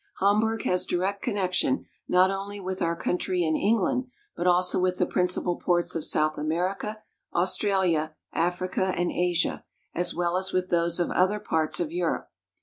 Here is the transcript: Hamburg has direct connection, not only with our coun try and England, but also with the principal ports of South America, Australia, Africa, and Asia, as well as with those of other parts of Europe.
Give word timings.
Hamburg 0.17 0.63
has 0.63 0.87
direct 0.87 1.21
connection, 1.21 1.85
not 2.07 2.31
only 2.31 2.59
with 2.59 2.81
our 2.81 2.95
coun 2.95 3.19
try 3.19 3.35
and 3.43 3.55
England, 3.55 4.05
but 4.35 4.47
also 4.47 4.79
with 4.79 4.97
the 4.97 5.05
principal 5.05 5.57
ports 5.57 5.93
of 5.93 6.03
South 6.03 6.39
America, 6.39 7.03
Australia, 7.35 8.15
Africa, 8.33 8.95
and 8.97 9.11
Asia, 9.11 9.63
as 9.93 10.15
well 10.15 10.37
as 10.37 10.51
with 10.53 10.71
those 10.71 10.99
of 10.99 11.11
other 11.11 11.39
parts 11.39 11.79
of 11.79 11.91
Europe. 11.91 12.31